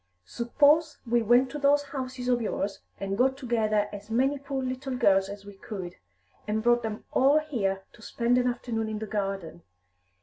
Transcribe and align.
Suppose 0.25 0.97
we 1.05 1.21
went 1.21 1.51
to 1.51 1.59
those 1.59 1.83
houses 1.83 2.27
of 2.27 2.41
yours, 2.41 2.79
and 2.99 3.15
got 3.15 3.37
together 3.37 3.87
as 3.93 4.09
many 4.09 4.39
poor 4.39 4.63
little 4.63 4.97
girls 4.97 5.29
as 5.29 5.45
we 5.45 5.53
could, 5.53 5.97
and 6.47 6.63
brought 6.63 6.81
them 6.81 7.05
all 7.11 7.37
here 7.37 7.83
to 7.93 8.01
spend 8.01 8.39
an 8.39 8.47
afternoon 8.47 8.89
in 8.89 8.97
the 8.97 9.05
garden. 9.05 9.61